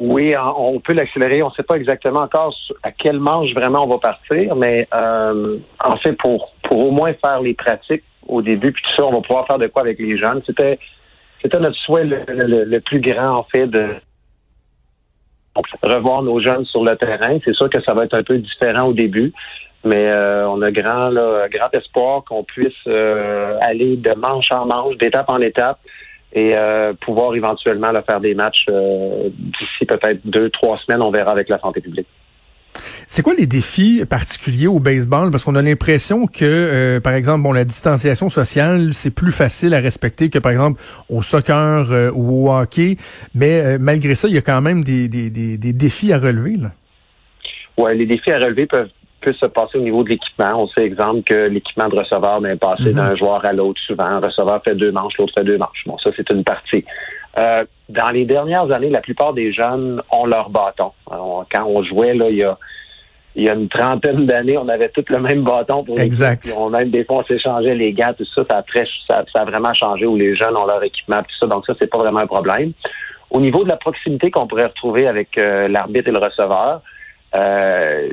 Oui, 0.00 0.34
on 0.36 0.80
peut 0.80 0.92
l'accélérer. 0.92 1.42
On 1.42 1.50
ne 1.50 1.54
sait 1.54 1.62
pas 1.62 1.76
exactement 1.76 2.22
encore 2.22 2.52
à 2.82 2.90
quelle 2.90 3.20
manche 3.20 3.52
vraiment 3.54 3.84
on 3.84 3.88
va 3.88 3.98
partir, 3.98 4.56
mais 4.56 4.88
euh, 4.92 5.58
en 5.84 5.96
fait, 5.98 6.12
pour, 6.14 6.52
pour 6.64 6.78
au 6.80 6.90
moins 6.90 7.12
faire 7.24 7.40
les 7.40 7.54
pratiques 7.54 8.02
au 8.26 8.42
début, 8.42 8.72
puis 8.72 8.82
tout 8.82 8.96
ça, 8.96 9.06
on 9.06 9.12
va 9.12 9.20
pouvoir 9.20 9.46
faire 9.46 9.58
de 9.58 9.68
quoi 9.68 9.82
avec 9.82 9.98
les 10.00 10.18
jeunes. 10.18 10.42
C'était 10.46 10.78
c'était 11.44 11.60
notre 11.60 11.76
souhait 11.76 12.04
le, 12.04 12.78
plus 12.80 13.00
grand, 13.00 13.36
en 13.36 13.42
fait, 13.44 13.66
de 13.66 13.88
revoir 15.82 16.22
nos 16.22 16.40
jeunes 16.40 16.64
sur 16.64 16.82
le 16.82 16.96
terrain. 16.96 17.38
C'est 17.44 17.54
sûr 17.54 17.68
que 17.68 17.82
ça 17.82 17.92
va 17.92 18.04
être 18.04 18.14
un 18.14 18.22
peu 18.22 18.38
différent 18.38 18.86
au 18.86 18.92
début, 18.94 19.32
mais 19.84 20.08
euh, 20.08 20.48
on 20.48 20.62
a 20.62 20.72
grand, 20.72 21.12
grand 21.12 21.74
espoir 21.74 22.24
qu'on 22.24 22.44
puisse 22.44 22.72
euh, 22.86 23.58
aller 23.60 23.96
de 23.98 24.14
manche 24.14 24.50
en 24.52 24.64
manche, 24.64 24.96
d'étape 24.96 25.30
en 25.30 25.40
étape, 25.40 25.78
et 26.32 26.56
euh, 26.56 26.94
pouvoir 26.94 27.34
éventuellement 27.34 27.92
faire 28.08 28.20
des 28.20 28.34
matchs 28.34 28.66
d'ici 28.66 29.84
peut-être 29.86 30.20
deux, 30.24 30.48
trois 30.48 30.78
semaines. 30.78 31.02
On 31.02 31.10
verra 31.10 31.32
avec 31.32 31.50
la 31.50 31.58
santé 31.58 31.82
publique. 31.82 32.08
C'est 33.14 33.22
quoi 33.22 33.34
les 33.38 33.46
défis 33.46 34.04
particuliers 34.04 34.66
au 34.66 34.80
baseball? 34.80 35.30
Parce 35.30 35.44
qu'on 35.44 35.54
a 35.54 35.62
l'impression 35.62 36.26
que, 36.26 36.42
euh, 36.42 36.98
par 36.98 37.12
exemple, 37.12 37.44
bon, 37.44 37.52
la 37.52 37.64
distanciation 37.64 38.28
sociale, 38.28 38.92
c'est 38.92 39.14
plus 39.14 39.30
facile 39.30 39.72
à 39.72 39.78
respecter 39.78 40.30
que, 40.30 40.40
par 40.40 40.50
exemple, 40.50 40.82
au 41.08 41.22
soccer 41.22 41.92
euh, 41.92 42.10
ou 42.12 42.48
au 42.48 42.52
hockey. 42.52 42.96
Mais 43.32 43.60
euh, 43.60 43.78
malgré 43.80 44.16
ça, 44.16 44.26
il 44.26 44.34
y 44.34 44.38
a 44.38 44.40
quand 44.42 44.60
même 44.60 44.82
des, 44.82 45.06
des, 45.06 45.30
des, 45.30 45.72
défis 45.72 46.12
à 46.12 46.18
relever. 46.18 46.56
Là. 46.56 46.72
Ouais, 47.78 47.94
les 47.94 48.04
défis 48.04 48.32
à 48.32 48.38
relever 48.38 48.66
peuvent, 48.66 48.90
se 49.24 49.46
passer 49.46 49.78
au 49.78 49.82
niveau 49.82 50.02
de 50.02 50.08
l'équipement. 50.08 50.64
On 50.64 50.66
sait, 50.66 50.82
exemple, 50.82 51.22
que 51.22 51.46
l'équipement 51.46 51.88
de 51.88 51.94
receveur 51.94 52.44
est 52.44 52.56
passé 52.56 52.86
mhm. 52.86 52.94
d'un 52.94 53.14
joueur 53.14 53.44
à 53.44 53.52
l'autre 53.52 53.80
souvent. 53.86 54.06
Un 54.06 54.18
receveur 54.18 54.60
fait 54.64 54.74
deux 54.74 54.90
manches, 54.90 55.12
l'autre 55.20 55.34
fait 55.38 55.44
deux 55.44 55.58
manches. 55.58 55.84
Bon, 55.86 55.96
ça, 55.98 56.10
c'est 56.16 56.28
une 56.30 56.42
partie. 56.42 56.84
dans 57.36 58.10
les 58.12 58.24
dernières 58.24 58.72
années, 58.72 58.90
la 58.90 59.02
plupart 59.02 59.34
des 59.34 59.52
jeunes 59.52 60.02
ont 60.10 60.26
leur 60.26 60.50
bâton. 60.50 60.90
quand 61.06 61.64
on 61.64 61.84
jouait, 61.84 62.14
là, 62.14 62.28
il 62.28 62.38
y 62.38 62.42
a 62.42 62.58
il 63.36 63.44
y 63.44 63.48
a 63.48 63.54
une 63.54 63.68
trentaine 63.68 64.26
d'années, 64.26 64.56
on 64.56 64.68
avait 64.68 64.90
tous 64.90 65.04
le 65.08 65.20
même 65.20 65.42
bâton 65.42 65.82
pour 65.82 65.98
exact. 65.98 66.52
on 66.56 66.70
même 66.70 66.90
des 66.90 67.04
fois 67.04 67.18
on 67.18 67.24
s'échangeait 67.24 67.74
les 67.74 67.92
gars, 67.92 68.12
tout 68.12 68.24
ça, 68.34 68.42
ça 68.48 68.58
a, 68.58 68.62
très, 68.62 68.86
ça, 69.08 69.24
a 69.34 69.44
vraiment 69.44 69.74
changé 69.74 70.06
où 70.06 70.16
les 70.16 70.36
jeunes 70.36 70.56
ont 70.56 70.66
leur 70.66 70.82
équipement, 70.84 71.18
tout 71.22 71.36
ça. 71.40 71.46
Donc 71.46 71.66
ça, 71.66 71.74
c'est 71.80 71.90
pas 71.90 71.98
vraiment 71.98 72.20
un 72.20 72.26
problème. 72.26 72.72
Au 73.30 73.40
niveau 73.40 73.64
de 73.64 73.68
la 73.68 73.76
proximité 73.76 74.30
qu'on 74.30 74.46
pourrait 74.46 74.66
retrouver 74.66 75.08
avec 75.08 75.36
euh, 75.36 75.66
l'arbitre 75.66 76.08
et 76.08 76.12
le 76.12 76.20
receveur, 76.20 76.80
euh, 77.34 78.08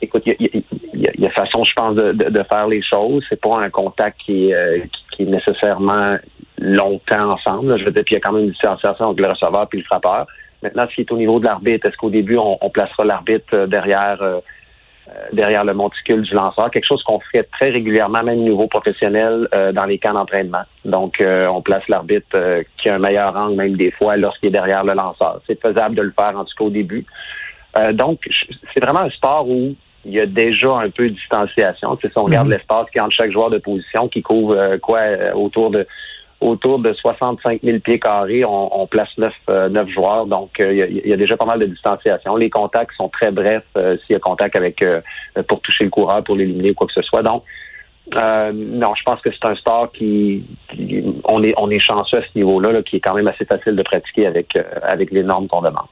écoute, 0.00 0.22
il 0.26 0.64
y 0.94 1.26
a, 1.26 1.30
façon, 1.30 1.64
je 1.64 1.72
pense, 1.74 1.94
de, 1.94 2.12
de, 2.12 2.42
faire 2.50 2.66
les 2.66 2.82
choses. 2.82 3.24
C'est 3.28 3.40
pas 3.40 3.60
un 3.60 3.70
contact 3.70 4.18
qui, 4.24 4.52
euh, 4.52 4.78
qui, 5.10 5.22
est 5.22 5.26
nécessairement 5.26 6.16
longtemps 6.58 7.30
ensemble. 7.30 7.78
Je 7.78 7.84
veux 7.84 7.90
dire, 7.90 8.02
puis 8.04 8.14
il 8.14 8.18
y 8.18 8.18
a 8.18 8.20
quand 8.20 8.32
même 8.32 8.44
une 8.44 8.50
distanciation 8.50 9.06
entre 9.06 9.22
le 9.22 9.28
receveur 9.28 9.68
et 9.72 9.76
le 9.76 9.82
frappeur. 9.82 10.26
Maintenant, 10.62 10.84
ce 10.88 10.94
qui 10.94 11.00
est 11.02 11.12
au 11.12 11.16
niveau 11.16 11.40
de 11.40 11.46
l'arbitre, 11.46 11.86
est-ce 11.86 11.96
qu'au 11.96 12.10
début, 12.10 12.36
on, 12.36 12.56
on 12.60 12.70
placera 12.70 13.04
l'arbitre 13.04 13.66
derrière 13.66 14.22
euh, 14.22 14.40
derrière 15.32 15.64
le 15.64 15.74
monticule 15.74 16.22
du 16.22 16.34
lanceur, 16.34 16.70
quelque 16.70 16.86
chose 16.86 17.02
qu'on 17.04 17.20
fait 17.32 17.44
très 17.58 17.70
régulièrement, 17.70 18.22
même 18.22 18.40
niveau 18.40 18.66
professionnel, 18.66 19.48
euh, 19.54 19.72
dans 19.72 19.84
les 19.84 19.98
camps 19.98 20.14
d'entraînement. 20.14 20.62
Donc, 20.84 21.20
euh, 21.20 21.46
on 21.46 21.62
place 21.62 21.82
l'arbitre 21.88 22.62
qui 22.78 22.88
a 22.88 22.94
un 22.94 22.98
meilleur 22.98 23.36
angle, 23.36 23.56
même 23.56 23.76
des 23.76 23.90
fois, 23.90 24.16
lorsqu'il 24.16 24.48
est 24.48 24.52
derrière 24.52 24.84
le 24.84 24.94
lanceur. 24.94 25.40
C'est 25.46 25.60
faisable 25.60 25.94
de 25.94 26.02
le 26.02 26.12
faire, 26.18 26.36
en 26.38 26.44
tout 26.44 26.54
cas 26.56 26.64
au 26.64 26.70
début. 26.70 27.06
donc, 27.94 28.20
c'est 28.74 28.84
vraiment 28.84 29.00
un 29.00 29.10
sport 29.10 29.48
où 29.48 29.74
il 30.04 30.12
y 30.12 30.20
a 30.20 30.26
déjà 30.26 30.70
un 30.70 30.90
peu 30.90 31.04
de 31.04 31.14
distanciation. 31.14 31.98
Si 32.00 32.08
on 32.16 32.24
regarde 32.24 32.48
Mhm. 32.48 32.54
l'espace 32.54 32.86
qui 32.90 33.00
entre 33.00 33.14
chaque 33.14 33.30
joueur 33.32 33.50
de 33.50 33.58
position, 33.58 34.08
qui 34.08 34.22
couvre 34.22 34.56
euh, 34.56 34.78
quoi 34.78 34.98
euh, 34.98 35.32
autour 35.34 35.70
de 35.70 35.86
autour 36.42 36.78
de 36.78 36.92
65 36.92 37.60
000 37.62 37.78
pieds 37.80 37.98
carrés, 37.98 38.44
on, 38.44 38.80
on 38.82 38.86
place 38.86 39.08
neuf, 39.18 39.34
euh, 39.50 39.68
neuf 39.68 39.88
joueurs. 39.88 40.26
Donc, 40.26 40.58
euh, 40.60 40.72
il 40.72 41.06
y, 41.06 41.08
y 41.08 41.12
a 41.12 41.16
déjà 41.16 41.36
pas 41.36 41.46
mal 41.46 41.58
de 41.58 41.66
distanciation. 41.66 42.36
Les 42.36 42.50
contacts 42.50 42.94
sont 42.96 43.08
très 43.08 43.30
brefs 43.30 43.64
euh, 43.76 43.96
s'il 43.98 44.14
y 44.14 44.16
a 44.16 44.20
contact 44.20 44.56
avec 44.56 44.84
pour 45.48 45.60
toucher 45.60 45.84
le 45.84 45.90
coureur, 45.90 46.22
pour 46.24 46.36
l'éliminer 46.36 46.70
ou 46.70 46.74
quoi 46.74 46.86
que 46.86 46.92
ce 46.92 47.02
soit. 47.02 47.22
Donc, 47.22 47.44
euh, 48.16 48.52
non, 48.52 48.94
je 48.96 49.02
pense 49.04 49.20
que 49.20 49.30
c'est 49.30 49.48
un 49.48 49.54
sport 49.54 49.92
qui, 49.92 50.44
qui- 50.70 51.04
on 51.24 51.42
est 51.44 51.54
on 51.58 51.70
est 51.70 51.78
chanceux 51.78 52.18
à 52.18 52.22
ce 52.22 52.36
niveau-là, 52.36 52.72
là, 52.72 52.82
qui 52.82 52.96
est 52.96 53.00
quand 53.00 53.14
même 53.14 53.28
assez 53.28 53.44
facile 53.44 53.76
de 53.76 53.82
pratiquer 53.82 54.26
avec 54.26 54.56
euh, 54.56 54.64
avec 54.82 55.10
les 55.12 55.22
normes 55.22 55.46
qu'on 55.46 55.60
demande. 55.62 55.86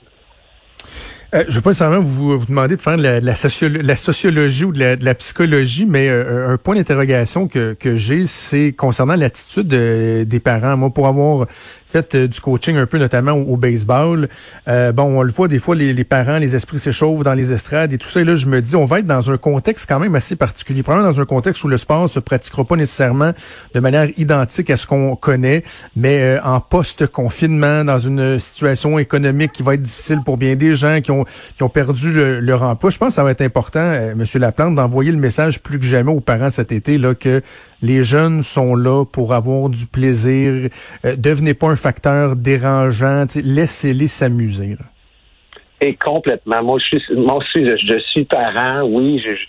Euh, 1.33 1.45
je 1.49 1.55
veux 1.55 1.61
pas 1.61 1.71
nécessairement 1.71 2.01
vous, 2.01 2.39
vous 2.39 2.47
demander 2.47 2.77
de 2.77 2.83
faire 2.83 2.97
de 2.97 3.03
la, 3.03 3.97
sociologie 3.97 4.65
ou 4.65 4.73
de 4.73 5.05
la, 5.05 5.15
psychologie, 5.15 5.87
mais 5.87 6.09
euh, 6.09 6.53
un 6.53 6.57
point 6.57 6.75
d'interrogation 6.75 7.47
que, 7.47 7.75
que 7.75 7.97
j'ai, 7.97 8.27
c'est 8.27 8.73
concernant 8.73 9.15
l'attitude 9.15 9.73
euh, 9.73 10.25
des 10.25 10.41
parents. 10.41 10.77
Moi, 10.77 10.91
pour 10.91 11.07
avoir 11.07 11.47
fait 11.87 12.17
du 12.17 12.41
coaching 12.41 12.77
un 12.77 12.87
peu, 12.87 12.99
notamment 12.99 13.33
au, 13.33 13.57
baseball, 13.57 14.29
bon, 14.67 15.19
on 15.19 15.23
le 15.23 15.33
voit 15.33 15.49
des 15.49 15.59
fois, 15.59 15.75
les, 15.75 15.93
les 15.93 16.05
parents, 16.05 16.39
les 16.39 16.55
esprits 16.55 16.79
s'échauffent 16.79 17.25
dans 17.25 17.35
les 17.35 17.53
estrades 17.53 17.93
et 17.93 17.99
tout 17.99 18.09
ça. 18.09 18.21
Et 18.21 18.25
là, 18.25 18.37
je 18.37 18.47
me 18.47 18.63
dis, 18.63 18.77
on 18.77 18.85
va 18.85 19.01
être 19.01 19.09
dans 19.09 19.29
un 19.33 19.37
contexte 19.37 19.87
quand 19.89 19.99
même 19.99 20.15
assez 20.15 20.37
particulier. 20.37 20.85
Probablement 20.85 21.11
dans 21.11 21.21
un 21.21 21.25
contexte 21.25 21.65
où 21.65 21.69
le 21.69 21.79
sport 21.79 22.09
se 22.09 22.21
pratiquera 22.21 22.65
pas 22.65 22.77
nécessairement 22.77 23.33
de 23.75 23.81
manière 23.81 24.09
identique 24.19 24.71
à 24.71 24.77
ce 24.77 24.87
qu'on 24.87 25.17
connaît, 25.17 25.65
mais 25.97 26.39
en 26.45 26.61
post-confinement, 26.61 27.85
dans 27.85 27.99
une 27.99 28.39
situation 28.39 28.97
économique 29.01 29.51
qui 29.51 29.65
va 29.65 29.75
être 29.75 29.83
difficile 29.83 30.21
pour 30.25 30.37
bien 30.37 30.55
des 30.55 30.77
gens 30.77 31.01
qui 31.01 31.11
ont 31.11 31.20
qui 31.57 31.63
ont 31.63 31.69
perdu 31.69 32.13
le- 32.13 32.41
leur 32.41 32.63
emploi. 32.63 32.91
Je 32.91 32.99
pense 32.99 33.09
que 33.09 33.15
ça 33.15 33.25
va 33.25 33.31
être 33.31 33.41
important, 33.43 33.81
euh, 33.81 34.15
Monsieur 34.15 34.39
Laplante, 34.39 34.75
d'envoyer 34.75 35.13
le 35.13 35.19
message 35.19 35.61
plus 35.63 35.79
que 35.79 35.85
jamais 35.87 36.13
aux 36.13 36.21
parents 36.21 36.51
cet 36.51 36.73
été 36.73 36.99
là 36.99 37.15
que 37.15 37.43
les 37.83 38.03
jeunes 38.05 38.43
sont 38.43 38.75
là 38.75 39.05
pour 39.05 39.33
avoir 39.33 39.69
du 39.69 39.87
plaisir. 39.87 40.69
Euh, 41.05 41.17
devenez 41.17 41.55
pas 41.55 41.69
un 41.69 41.77
facteur 41.77 42.37
dérangeant. 42.37 43.25
Laissez-les 43.43 44.07
s'amuser. 44.09 44.77
Et 45.81 45.95
complètement. 45.95 46.63
Moi, 46.63 46.79
je 46.79 46.99
suis, 46.99 47.15
aussi, 47.17 47.65
je, 47.87 47.99
suis 48.11 48.25
parent. 48.25 48.83
Oui, 48.83 49.21
je, 49.25 49.35
je- 49.35 49.47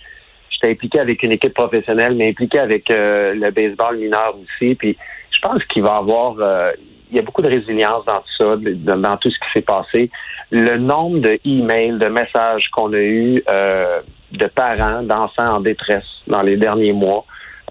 impliqué 0.64 1.00
avec 1.00 1.22
une 1.24 1.32
équipe 1.32 1.54
professionnelle, 1.54 2.14
mais 2.14 2.28
impliqué 2.30 2.58
avec 2.60 2.88
euh, 2.90 3.34
le 3.34 3.50
baseball 3.50 3.98
mineur 3.98 4.36
aussi. 4.40 4.76
Puis, 4.76 4.96
je 5.32 5.40
pense 5.40 5.62
qu'il 5.64 5.82
va 5.82 5.96
avoir, 5.96 6.36
euh, 6.38 6.70
il 7.12 7.16
y 7.16 7.18
a 7.18 7.22
beaucoup 7.22 7.42
de 7.42 7.48
résilience 7.48 8.04
dans 8.06 8.16
tout 8.16 8.34
ça, 8.38 8.56
dans 8.56 9.16
tout 9.18 9.30
ce 9.30 9.38
qui 9.38 9.50
s'est 9.52 9.60
passé. 9.76 10.10
Le 10.50 10.78
nombre 10.78 11.18
de 11.20 11.38
emails, 11.44 11.98
de 11.98 12.08
messages 12.08 12.68
qu'on 12.72 12.92
a 12.94 12.98
eu 12.98 13.42
euh, 13.52 14.00
de 14.32 14.46
parents, 14.46 15.02
d'enfants 15.02 15.56
en 15.56 15.60
détresse 15.60 16.08
dans 16.26 16.40
les 16.42 16.56
derniers 16.56 16.94
mois, 16.94 17.24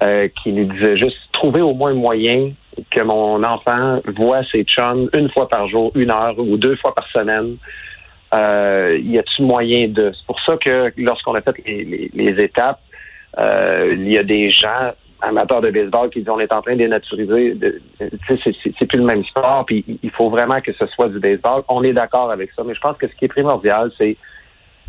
euh, 0.04 0.28
qui 0.42 0.52
nous 0.54 0.66
disaient 0.66 0.98
juste 0.98 1.18
trouver 1.32 1.62
au 1.62 1.74
moins 1.74 1.90
un 1.92 1.96
moyen 1.96 2.52
que 2.92 3.02
mon 3.02 3.44
enfant 3.44 4.00
voit 4.16 4.44
ses 4.52 4.64
chums 4.64 5.10
une 5.14 5.30
fois 5.32 5.48
par 5.50 5.68
jour, 5.68 5.92
une 5.96 6.12
heure 6.12 6.38
ou 6.38 6.56
deux 6.58 6.76
fois 6.78 6.94
par 6.96 7.08
semaine. 7.10 7.58
Euh, 8.34 8.98
y 9.04 9.18
a-t-il 9.20 9.46
moyen 9.46 9.88
de... 9.90 10.12
C'est 10.16 10.26
pour 10.26 10.40
ça 10.46 10.56
que 10.58 10.94
lorsqu'on 10.98 11.36
a 11.36 11.42
fait 11.42 11.52
les, 11.66 11.84
les- 11.84 12.12
les 12.14 12.44
étapes, 12.44 12.80
euh, 13.40 13.94
il 13.98 14.14
y 14.14 14.18
a 14.18 14.24
des 14.24 14.50
gens 14.50 14.92
amateurs 15.22 15.62
de 15.62 15.70
baseball 15.72 16.10
qui 16.10 16.20
disent 16.20 16.30
on 16.30 16.40
est 16.40 16.54
en 16.54 16.62
train 16.62 16.74
de 16.74 16.80
dénaturiser. 16.80 17.54
de- 17.54 17.82
tu 18.00 18.38
sais, 18.38 18.52
c'est- 18.64 18.86
plus 18.86 18.98
le 18.98 19.06
même 19.06 19.24
sport, 19.24 19.66
puis 19.66 19.84
il- 20.04 20.10
faut 20.12 20.30
vraiment 20.30 20.58
que 20.58 20.74
ce 20.74 20.86
soit 20.88 21.10
du 21.10 21.20
baseball. 21.20 21.64
On 21.70 21.84
est 21.84 21.94
d'accord 21.94 22.32
avec 22.32 22.52
ça, 22.54 22.64
mais 22.66 22.74
je 22.76 22.82
pense 22.82 22.98
que 22.98 23.08
ce 23.08 23.14
qui 23.16 23.26
est 23.26 23.30
primordial, 23.30 23.92
c'est 23.98 24.18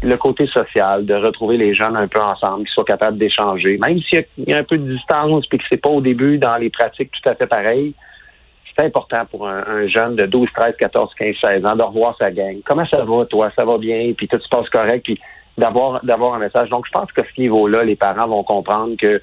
le 0.02 0.16
côté 0.16 0.46
social, 0.48 1.06
de 1.06 1.14
retrouver 1.14 1.56
les 1.56 1.74
jeunes 1.74 1.96
un 1.96 2.08
peu 2.08 2.20
ensemble, 2.20 2.64
qu'ils 2.64 2.72
soient 2.74 2.84
capables 2.84 3.18
d'échanger, 3.18 3.78
même 3.78 4.00
s'il 4.00 4.24
y 4.38 4.52
a- 4.52 4.58
un 4.58 4.64
peu 4.64 4.76
de 4.78 4.92
distance, 4.92 5.46
puis 5.46 5.58
que 5.58 5.64
c'est 5.68 5.76
pas 5.80 5.90
au 5.90 6.00
début 6.00 6.38
dans 6.38 6.56
les 6.56 6.70
pratiques 6.70 7.10
tout 7.12 7.28
à 7.28 7.34
fait 7.36 7.46
pareilles. 7.46 7.94
C'est 8.76 8.84
important 8.86 9.24
pour 9.30 9.46
un, 9.46 9.62
un 9.66 9.86
jeune 9.86 10.16
de 10.16 10.24
12, 10.26 10.48
13, 10.56 10.74
14, 10.78 11.12
15, 11.18 11.36
16 11.44 11.64
ans 11.66 11.76
de 11.76 11.82
revoir 11.82 12.16
sa 12.18 12.30
gang. 12.30 12.56
Comment 12.64 12.86
ça 12.86 13.04
va, 13.04 13.26
toi? 13.26 13.50
Ça 13.56 13.64
va 13.66 13.76
bien? 13.78 14.12
Puis 14.16 14.26
tout 14.28 14.40
se 14.40 14.48
passe 14.48 14.68
correct? 14.70 15.04
Puis 15.04 15.20
d'avoir 15.58 16.02
d'avoir 16.02 16.34
un 16.34 16.38
message. 16.38 16.70
Donc, 16.70 16.86
je 16.86 16.90
pense 16.92 17.12
qu'à 17.12 17.22
ce 17.22 17.40
niveau-là, 17.40 17.84
les 17.84 17.94
parents 17.96 18.26
vont 18.26 18.42
comprendre 18.42 18.96
que 18.96 19.20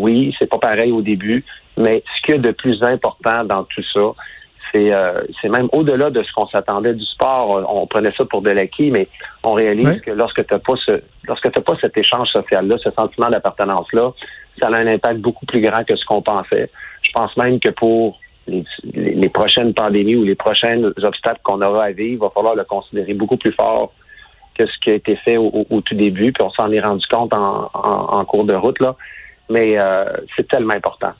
oui, 0.00 0.34
c'est 0.38 0.48
pas 0.48 0.58
pareil 0.58 0.92
au 0.92 1.02
début, 1.02 1.44
mais 1.76 2.02
ce 2.16 2.22
qu'il 2.22 2.34
y 2.36 2.38
a 2.38 2.40
de 2.40 2.52
plus 2.52 2.82
important 2.82 3.44
dans 3.44 3.64
tout 3.64 3.82
ça, 3.92 4.12
c'est 4.72 4.92
euh, 4.92 5.20
même 5.44 5.68
au-delà 5.72 6.10
de 6.10 6.22
ce 6.22 6.32
qu'on 6.32 6.48
s'attendait 6.48 6.92
du 6.94 7.04
sport. 7.04 7.48
On, 7.70 7.82
on 7.82 7.86
prenait 7.86 8.12
ça 8.16 8.24
pour 8.24 8.42
de 8.42 8.50
l'acquis, 8.50 8.90
mais 8.90 9.08
on 9.44 9.52
réalise 9.52 9.86
que 10.00 10.10
lorsque 10.10 10.44
tu 10.46 10.52
n'as 10.52 10.58
pas 10.60 10.74
ce 10.84 11.00
lorsque 11.28 11.50
t'as 11.52 11.60
pas 11.60 11.76
cet 11.80 11.96
échange 11.96 12.28
social-là, 12.28 12.76
ce 12.82 12.90
sentiment 12.90 13.28
d'appartenance-là, 13.28 14.12
ça 14.60 14.68
a 14.68 14.76
un 14.78 14.86
impact 14.86 15.20
beaucoup 15.20 15.46
plus 15.46 15.60
grand 15.60 15.84
que 15.84 15.94
ce 15.96 16.04
qu'on 16.04 16.20
pensait. 16.22 16.68
Je 17.02 17.10
pense 17.12 17.36
même 17.36 17.60
que 17.60 17.68
pour 17.70 18.18
les, 18.48 18.64
les- 18.94 19.14
les 19.14 19.28
prochaines 19.28 19.72
pandémies 19.72 20.16
ou 20.16 20.24
les 20.24 20.34
prochains 20.34 20.82
obstacles 20.84 21.40
qu'on 21.44 21.62
aura 21.62 21.84
à 21.84 21.90
vivre, 21.92 22.12
il 22.12 22.18
va 22.18 22.30
falloir 22.30 22.54
le 22.56 22.64
considérer 22.64 23.14
beaucoup 23.14 23.36
plus 23.36 23.52
fort 23.52 23.92
que 24.58 24.66
ce 24.66 24.72
qui 24.82 24.90
a 24.90 24.94
été 24.94 25.14
fait 25.16 25.36
au, 25.36 25.46
au- 25.46 25.66
au 25.70 25.80
tout 25.80 25.94
début, 25.94 26.32
puis 26.32 26.42
on 26.42 26.50
s'en 26.50 26.70
est 26.72 26.80
rendu 26.80 27.04
compte 27.10 27.32
en, 27.34 27.70
en- 27.72 28.18
en 28.18 28.24
cours 28.24 28.44
de 28.44 28.54
route, 28.54 28.80
là. 28.80 28.96
Mais 29.50 29.78
euh, 29.78 30.04
c'est 30.36 30.48
tellement 30.48 30.74
important. 30.74 31.12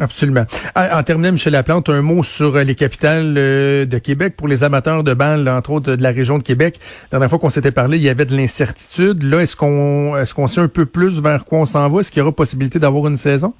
Absolument. 0.00 0.44
En 0.74 1.02
terminant, 1.02 1.32
Michel 1.32 1.52
Laplante, 1.52 1.90
un 1.90 2.00
mot 2.00 2.22
sur 2.22 2.56
euh, 2.56 2.64
les 2.64 2.74
capitales 2.74 3.34
euh, 3.36 3.84
de 3.84 3.98
Québec 3.98 4.36
pour 4.38 4.48
les 4.48 4.64
amateurs 4.64 5.04
de 5.04 5.12
balle, 5.12 5.46
entre 5.50 5.70
autres 5.72 5.96
de 5.96 6.02
la 6.02 6.12
région 6.12 6.38
de 6.38 6.42
Québec. 6.42 6.76
La 7.12 7.18
dernière 7.18 7.28
fois 7.28 7.38
qu'on 7.38 7.50
s'était 7.50 7.72
parlé, 7.72 7.98
il 7.98 8.02
y 8.02 8.08
avait 8.08 8.24
de 8.24 8.34
l'incertitude. 8.34 9.22
Là, 9.22 9.40
est-ce 9.42 9.54
qu'on 9.54 10.16
est-ce 10.16 10.34
qu'on 10.34 10.46
sait 10.46 10.62
un 10.62 10.68
peu 10.68 10.86
plus 10.86 11.20
vers 11.22 11.44
quoi 11.44 11.58
on 11.58 11.64
s'en 11.66 11.90
va? 11.90 12.00
Est-ce 12.00 12.10
qu'il 12.10 12.20
y 12.20 12.22
aura 12.22 12.32
possibilité 12.32 12.78
d'avoir 12.78 13.06
une 13.06 13.18
saison? 13.18 13.52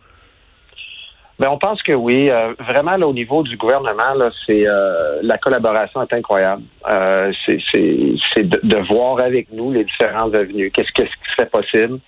Ben, 1.39 1.49
on 1.51 1.59
pense 1.59 1.83
que 1.83 1.93
oui. 1.93 2.31
Euh, 2.31 2.55
vraiment, 2.61 2.97
là, 2.97 3.07
au 3.07 3.13
niveau 3.13 3.43
du 3.43 3.57
gouvernement, 3.59 4.15
là, 4.17 4.31
c'est 4.47 4.67
euh, 4.67 5.19
la 5.23 5.37
collaboration 5.39 6.01
est 6.03 6.15
incroyable. 6.15 6.63
Euh, 6.91 7.31
c'est 7.45 7.59
c'est- 7.73 8.15
c'est 8.33 8.49
de, 8.49 8.59
de 8.63 8.77
voir 8.91 9.19
avec 9.21 9.49
nous 9.53 9.71
les 9.73 9.85
différentes 9.85 10.35
avenues. 10.35 10.71
Qu'est-ce 10.71 10.93
qu'est-ce 10.93 11.09
qui 11.11 11.33
serait 11.37 11.51
possible? 11.51 11.99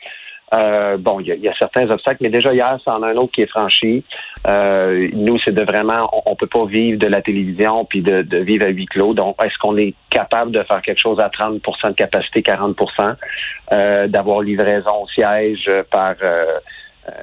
Euh, 0.52 0.96
bon, 0.98 1.20
il 1.20 1.26
y, 1.26 1.38
y 1.38 1.48
a 1.48 1.54
certains 1.58 1.90
obstacles, 1.90 2.18
mais 2.22 2.28
déjà 2.28 2.52
hier, 2.52 2.78
c'en 2.84 3.02
a 3.02 3.08
un 3.08 3.16
autre 3.16 3.32
qui 3.32 3.42
est 3.42 3.50
franchi. 3.50 4.04
Euh, 4.46 5.08
nous, 5.12 5.38
c'est 5.44 5.54
de 5.54 5.62
vraiment, 5.62 6.08
on, 6.12 6.32
on 6.32 6.36
peut 6.36 6.46
pas 6.46 6.66
vivre 6.66 6.98
de 6.98 7.06
la 7.06 7.22
télévision 7.22 7.84
puis 7.86 8.02
de, 8.02 8.22
de 8.22 8.38
vivre 8.38 8.66
à 8.66 8.68
huis 8.68 8.86
clos. 8.86 9.14
Donc, 9.14 9.36
est-ce 9.42 9.56
qu'on 9.58 9.76
est 9.76 9.94
capable 10.10 10.52
de 10.52 10.62
faire 10.64 10.82
quelque 10.82 11.00
chose 11.00 11.18
à 11.18 11.28
30% 11.28 11.88
de 11.88 11.92
capacité, 11.94 12.42
40% 12.42 13.14
euh, 13.72 14.06
d'avoir 14.06 14.42
livraison 14.42 15.04
au 15.04 15.08
siège 15.08 15.70
par 15.90 16.14
euh, 16.22 16.58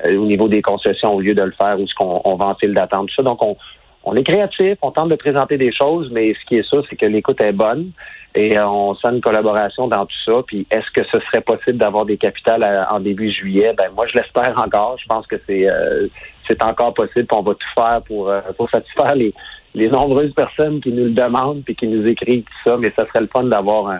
euh, 0.05 0.17
au 0.17 0.25
niveau 0.25 0.47
des 0.47 0.61
concessions 0.61 1.13
au 1.13 1.21
lieu 1.21 1.35
de 1.35 1.43
le 1.43 1.53
faire 1.59 1.79
où 1.79 1.87
ce 1.87 1.93
qu'on 1.95 2.21
on 2.25 2.35
ventile 2.35 2.73
d'attente, 2.73 3.07
tout 3.09 3.15
ça. 3.15 3.23
Donc, 3.23 3.43
on, 3.43 3.55
on 4.03 4.15
est 4.15 4.23
créatif, 4.23 4.77
on 4.81 4.91
tente 4.91 5.09
de 5.09 5.15
présenter 5.15 5.57
des 5.57 5.71
choses, 5.71 6.09
mais 6.11 6.33
ce 6.33 6.45
qui 6.47 6.57
est 6.57 6.67
sûr, 6.67 6.83
c'est 6.89 6.95
que 6.95 7.05
l'écoute 7.05 7.39
est 7.39 7.51
bonne 7.51 7.91
et 8.35 8.57
euh, 8.57 8.67
on 8.67 8.95
sent 8.95 9.09
une 9.09 9.21
collaboration 9.21 9.88
dans 9.88 10.05
tout 10.05 10.15
ça. 10.25 10.33
Puis, 10.47 10.65
est-ce 10.71 10.89
que 10.91 11.03
ce 11.11 11.19
serait 11.25 11.41
possible 11.41 11.77
d'avoir 11.77 12.05
des 12.05 12.17
capitales 12.17 12.63
à- 12.63 12.93
en 12.93 13.00
début 13.00 13.29
juillet? 13.31 13.73
Ben, 13.77 13.89
moi, 13.95 14.05
je 14.07 14.13
l'espère 14.17 14.53
encore. 14.57 14.97
Je 15.00 15.05
pense 15.07 15.27
que 15.27 15.35
c'est 15.47 15.69
euh, 15.69 16.07
c'est 16.47 16.63
encore 16.63 16.93
possible. 16.93 17.25
Puis 17.27 17.38
on 17.38 17.43
va 17.43 17.53
tout 17.53 17.73
faire 17.77 18.01
pour, 18.05 18.29
euh, 18.29 18.41
pour 18.57 18.69
satisfaire 18.69 19.15
les, 19.15 19.33
les 19.75 19.89
nombreuses 19.89 20.33
personnes 20.33 20.79
qui 20.81 20.91
nous 20.91 21.05
le 21.05 21.11
demandent 21.11 21.63
puis 21.63 21.75
qui 21.75 21.88
nous 21.88 22.05
écrivent 22.07 22.43
tout 22.43 22.69
ça. 22.69 22.77
Mais 22.77 22.91
ça 22.97 23.05
serait 23.07 23.21
le 23.21 23.27
fun 23.27 23.43
d'avoir 23.43 23.88
un, 23.89 24.00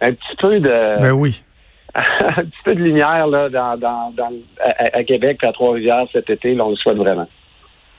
un 0.00 0.12
petit 0.12 0.36
peu 0.38 0.60
de 0.60 1.00
Ben 1.00 1.12
oui. 1.12 1.42
un 1.94 2.34
petit 2.44 2.62
peu 2.64 2.74
de 2.76 2.80
lumière 2.80 3.26
là, 3.26 3.48
dans, 3.48 3.76
dans, 3.76 4.12
dans, 4.16 4.32
à, 4.64 4.98
à 4.98 5.02
Québec 5.04 5.40
et 5.42 5.46
à 5.46 5.52
Trois-Rivières 5.52 6.06
cet 6.12 6.30
été. 6.30 6.54
Là, 6.54 6.64
on 6.66 6.70
le 6.70 6.76
souhaite 6.76 6.96
vraiment. 6.96 7.26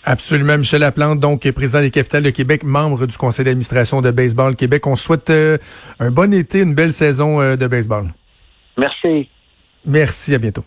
Absolument. 0.03 0.57
Michel 0.57 0.81
Laplante, 0.81 1.19
donc, 1.19 1.45
est 1.45 1.51
président 1.51 1.81
des 1.81 1.91
capitales 1.91 2.23
de 2.23 2.31
Québec, 2.31 2.63
membre 2.63 3.05
du 3.05 3.17
conseil 3.17 3.45
d'administration 3.45 4.01
de 4.01 4.09
Baseball 4.09 4.55
Québec. 4.55 4.87
On 4.87 4.95
souhaite 4.95 5.29
euh, 5.29 5.57
un 5.99 6.09
bon 6.09 6.33
été, 6.33 6.61
une 6.61 6.73
belle 6.73 6.93
saison 6.93 7.39
euh, 7.39 7.55
de 7.55 7.67
baseball. 7.67 8.11
Merci. 8.77 9.29
Merci, 9.85 10.33
à 10.33 10.37
bientôt. 10.39 10.63